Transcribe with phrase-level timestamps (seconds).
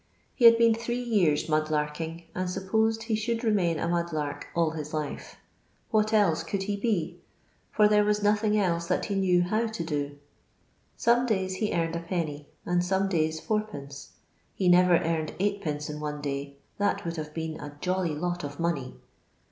[0.33, 4.47] He had been three years mud larking, and supposed he should remain a mud lark
[4.55, 5.35] all his life.
[5.91, 7.21] What else could ho be
[7.75, 10.17] 1 for there was nothing else that he knew koto to do.
[10.97, 13.91] Some days he earned let., and some days id.
[14.21, 15.87] \ he never earned 8(2.
[15.91, 18.95] in one day, that would have been a "jolly lot of money."